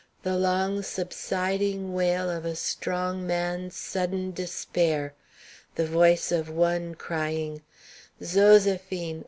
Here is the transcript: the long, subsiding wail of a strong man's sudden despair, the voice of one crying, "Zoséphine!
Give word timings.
the 0.23 0.35
long, 0.35 0.81
subsiding 0.81 1.93
wail 1.93 2.27
of 2.27 2.43
a 2.43 2.55
strong 2.55 3.27
man's 3.27 3.75
sudden 3.75 4.31
despair, 4.31 5.13
the 5.75 5.85
voice 5.85 6.31
of 6.31 6.49
one 6.49 6.95
crying, 6.95 7.61
"Zoséphine! 8.19 9.19